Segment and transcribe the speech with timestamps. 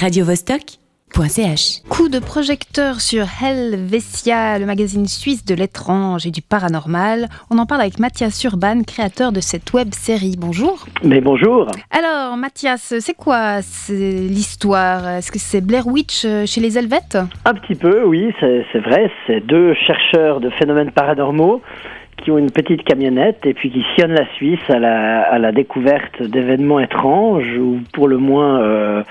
[0.00, 1.82] radiovostok.ch.
[1.90, 7.26] Coup de projecteur sur Helvetia, le magazine suisse de l'étrange et du paranormal.
[7.50, 10.36] On en parle avec Mathias Urban, créateur de cette web série.
[10.38, 10.86] Bonjour.
[11.04, 11.66] Mais bonjour.
[11.90, 13.60] Alors, Mathias, c'est quoi
[13.90, 15.06] l'histoire?
[15.06, 17.18] Est-ce que c'est Blair Witch euh, chez les Helvètes?
[17.44, 19.10] Un petit peu, oui, c'est vrai.
[19.26, 21.60] C'est deux chercheurs de phénomènes paranormaux
[22.22, 25.52] qui ont une petite camionnette et puis qui sillonnent la Suisse à la, à la
[25.52, 29.02] découverte d'événements étranges ou pour le moins euh,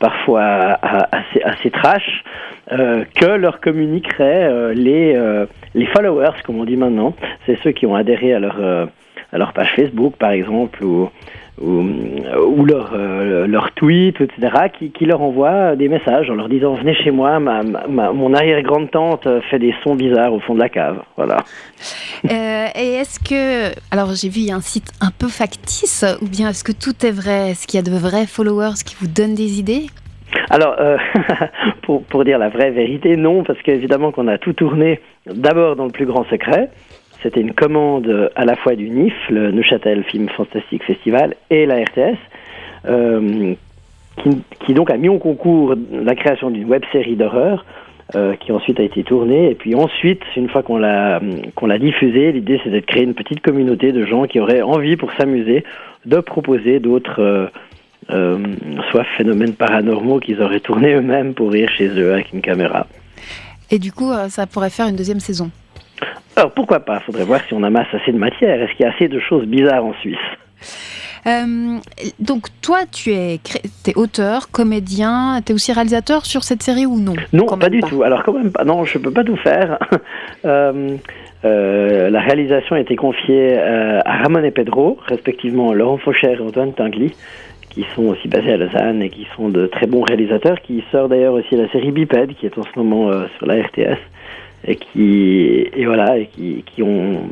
[0.00, 0.78] parfois
[1.12, 2.24] assez, assez trash
[2.72, 7.14] euh, que leur communiqueraient euh, les, euh, les followers, comme on dit maintenant.
[7.44, 8.86] C'est ceux qui ont adhéré à leur, euh,
[9.34, 11.10] à leur page Facebook, par exemple, ou,
[11.60, 16.48] ou, ou leur, euh, leur tweet, etc., qui, qui, leur envoient des messages en leur
[16.48, 20.60] disant venez chez moi, ma, ma, mon arrière-grande-tante fait des sons bizarres au fond de
[20.60, 21.02] la cave.
[21.16, 21.38] Voilà.
[22.30, 26.62] Euh, et est-ce que, alors j'ai vu un site un peu factice, ou bien est-ce
[26.62, 27.50] que tout est vrai?
[27.50, 29.86] Est-ce qu'il y a de vrais followers qui vous donnent des idées?
[30.50, 30.96] Alors, euh,
[31.82, 35.86] pour, pour dire la vraie vérité, non, parce qu'évidemment qu'on a tout tourné d'abord dans
[35.86, 36.70] le plus grand secret,
[37.24, 41.82] c'était une commande à la fois du NIF, le Neuchâtel Film Fantastique Festival, et la
[41.82, 42.18] RTS,
[42.86, 43.54] euh,
[44.60, 47.64] qui, donc a mis en concours la création d'une web série d'horreur.
[48.14, 51.22] Euh, qui ensuite a été tournée et puis ensuite une fois qu'on l'a
[51.54, 54.96] qu'on l'a diffusée l'idée c'était de créer une petite communauté de gens qui auraient envie
[54.96, 55.64] pour s'amuser
[56.04, 57.46] de proposer d'autres euh,
[58.10, 58.38] euh,
[58.90, 62.86] soit phénomènes paranormaux qu'ils auraient tourné eux-mêmes pour rire chez eux avec une caméra
[63.70, 65.50] et du coup euh, ça pourrait faire une deuxième saison
[66.36, 67.00] alors pourquoi pas?
[67.00, 68.60] Faudrait voir si on amasse assez de matière.
[68.60, 70.16] Est-ce qu'il y a assez de choses bizarres en Suisse?
[71.26, 71.78] Euh,
[72.20, 73.40] donc toi, tu es,
[73.86, 77.14] es auteur, comédien, tu es aussi réalisateur sur cette série ou non?
[77.32, 77.88] Non, pas du pas.
[77.88, 78.02] tout.
[78.02, 78.64] Alors quand même pas.
[78.64, 79.78] Non, je peux pas tout faire.
[80.44, 80.96] euh,
[81.44, 86.74] euh, la réalisation a été confiée à Ramon et Pedro, respectivement Laurent Faucher et Antoine
[86.74, 87.14] Tinguely,
[87.70, 91.08] qui sont aussi basés à Lausanne et qui sont de très bons réalisateurs, qui sort
[91.08, 93.98] d'ailleurs aussi la série Biped, qui est en ce moment sur la RTS
[94.66, 97.28] et qui et voilà et qui, qui ont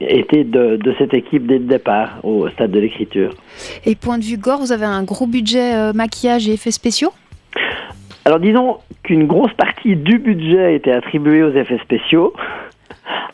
[0.00, 3.32] été de, de, cette équipe dès le départ au stade de l'écriture.
[3.84, 7.12] Et point de vue gore, vous avez un gros budget euh, maquillage et effets spéciaux?
[8.24, 12.32] Alors disons qu'une grosse partie du budget a été attribuée aux effets spéciaux.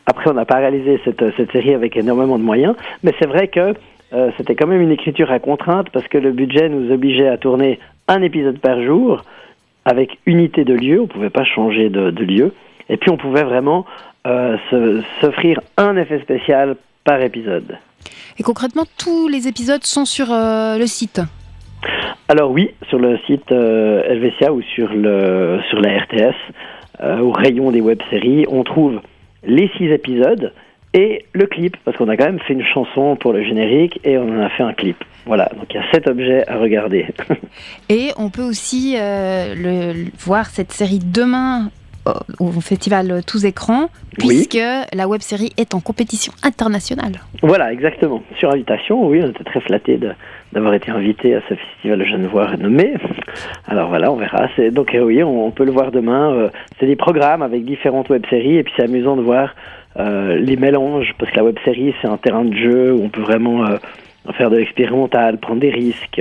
[0.07, 3.49] Après, on n'a pas réalisé cette, cette série avec énormément de moyens, mais c'est vrai
[3.49, 3.75] que
[4.13, 7.37] euh, c'était quand même une écriture à contrainte parce que le budget nous obligeait à
[7.37, 9.25] tourner un épisode par jour
[9.84, 12.53] avec unité de lieu, on ne pouvait pas changer de, de lieu.
[12.89, 13.85] Et puis on pouvait vraiment
[14.27, 14.57] euh,
[15.21, 17.79] s'offrir un effet spécial par épisode.
[18.39, 21.21] Et concrètement, tous les épisodes sont sur euh, le site
[22.29, 26.35] Alors oui, sur le site euh, Helvetia ou sur, le, sur la RTS,
[27.01, 29.01] euh, au rayon des web-séries, on trouve
[29.45, 30.53] les six épisodes
[30.93, 34.17] et le clip, parce qu'on a quand même fait une chanson pour le générique et
[34.17, 34.97] on en a fait un clip.
[35.27, 37.07] Voilà, donc il y a sept objets à regarder.
[37.89, 41.71] et on peut aussi le, voir cette série demain
[42.39, 44.84] au festival Tous Écrans, puisque oui.
[44.93, 47.21] la web série est en compétition internationale.
[47.43, 48.22] Voilà, exactement.
[48.39, 49.99] Sur invitation, oui, on était très flattés
[50.53, 52.95] d'avoir été invité à ce festival genevois renommé.
[53.66, 54.49] Alors voilà, on verra.
[54.71, 56.33] Donc euh, oui, on, on, peut le voir demain.
[56.33, 59.55] Euh, c'est des programmes avec différentes web séries, et puis c'est amusant de voir
[59.99, 63.09] euh, les mélanges, parce que la web série, c'est un terrain de jeu où on
[63.09, 63.77] peut vraiment euh,
[64.33, 66.21] faire de l'expérimental, prendre des risques.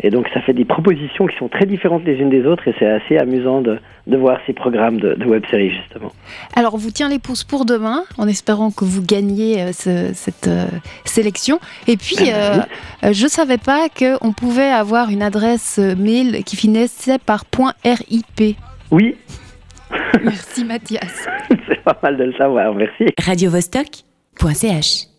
[0.00, 2.74] Et donc ça fait des propositions qui sont très différentes les unes des autres et
[2.78, 6.12] c'est assez amusant de, de, voir ces programmes de, de web-série justement.
[6.54, 10.12] Alors on vous tient les pouces pour demain en espérant que vous gagniez euh, ce,
[10.14, 10.66] cette euh,
[11.04, 11.58] sélection.
[11.86, 12.56] Et puis euh,
[13.02, 13.14] oui.
[13.14, 17.44] je savais pas qu'on pouvait avoir une adresse mail qui finissait par
[17.84, 18.56] .rip.
[18.90, 19.16] Oui.
[20.22, 21.28] Merci Mathias.
[21.68, 23.06] c'est pas mal de le savoir, merci.
[23.24, 24.04] Radio -Vostok
[24.54, 25.15] .ch